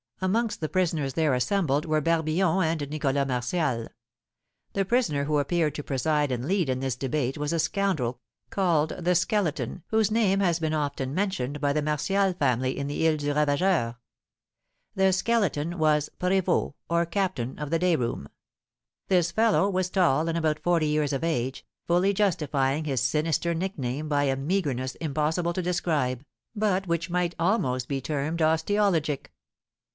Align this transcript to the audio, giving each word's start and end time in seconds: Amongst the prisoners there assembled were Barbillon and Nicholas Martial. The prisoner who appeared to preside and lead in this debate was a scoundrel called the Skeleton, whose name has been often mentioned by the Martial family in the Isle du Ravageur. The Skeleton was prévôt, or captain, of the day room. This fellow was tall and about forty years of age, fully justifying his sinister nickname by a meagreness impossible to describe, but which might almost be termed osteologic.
Amongst 0.23 0.61
the 0.61 0.69
prisoners 0.69 1.13
there 1.13 1.33
assembled 1.35 1.85
were 1.85 2.01
Barbillon 2.01 2.63
and 2.63 2.89
Nicholas 2.89 3.27
Martial. 3.27 3.87
The 4.73 4.85
prisoner 4.85 5.25
who 5.25 5.37
appeared 5.37 5.73
to 5.75 5.83
preside 5.83 6.31
and 6.31 6.45
lead 6.45 6.69
in 6.69 6.79
this 6.79 6.95
debate 6.95 7.37
was 7.37 7.53
a 7.53 7.59
scoundrel 7.59 8.19
called 8.51 8.89
the 8.99 9.15
Skeleton, 9.15 9.83
whose 9.87 10.11
name 10.11 10.39
has 10.39 10.59
been 10.59 10.73
often 10.75 11.13
mentioned 11.15 11.59
by 11.61 11.71
the 11.73 11.81
Martial 11.83 12.33
family 12.33 12.77
in 12.77 12.87
the 12.87 13.07
Isle 13.07 13.17
du 13.17 13.33
Ravageur. 13.33 13.95
The 14.95 15.13
Skeleton 15.13 15.77
was 15.77 16.09
prévôt, 16.19 16.73
or 16.89 17.05
captain, 17.05 17.57
of 17.59 17.69
the 17.69 17.79
day 17.79 17.95
room. 17.95 18.27
This 19.07 19.31
fellow 19.31 19.69
was 19.69 19.89
tall 19.91 20.27
and 20.27 20.37
about 20.37 20.59
forty 20.59 20.87
years 20.87 21.13
of 21.13 21.23
age, 21.23 21.63
fully 21.85 22.13
justifying 22.13 22.85
his 22.85 23.01
sinister 23.01 23.53
nickname 23.55 24.07
by 24.09 24.23
a 24.25 24.35
meagreness 24.35 24.95
impossible 24.95 25.53
to 25.53 25.61
describe, 25.63 26.23
but 26.55 26.87
which 26.87 27.09
might 27.11 27.35
almost 27.39 27.87
be 27.87 28.01
termed 28.01 28.39
osteologic. 28.39 29.27